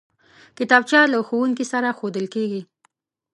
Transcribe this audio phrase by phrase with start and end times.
[0.57, 2.61] کتابچه له ښوونکي سره ښودل کېږي